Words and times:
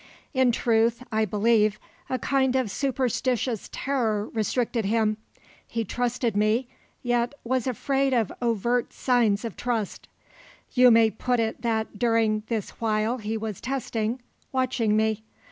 In 0.33 0.51
truth, 0.51 1.03
I 1.11 1.25
believe, 1.25 1.79
a 2.09 2.17
kind 2.17 2.55
of 2.55 2.71
superstitious 2.71 3.69
terror 3.71 4.27
restricted 4.29 4.85
him. 4.85 5.17
He 5.67 5.85
trusted 5.85 6.35
me, 6.35 6.67
yet 7.03 7.35
was 7.43 7.67
afraid 7.67 8.11
of 8.11 8.31
overt 8.41 8.93
signs 8.93 9.45
of 9.45 9.55
trust. 9.55 10.07
You 10.73 10.89
may 10.89 11.11
put 11.11 11.39
it 11.39 11.61
that 11.61 11.99
during 11.99 12.41
this 12.47 12.71
while 12.81 13.19
he 13.19 13.37
was 13.37 13.61
testing, 13.61 14.19
watching 14.51 14.97
me. 14.97 15.21